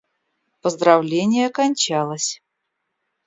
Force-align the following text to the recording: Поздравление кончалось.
Поздравление 0.61 1.47
кончалось. 1.57 2.29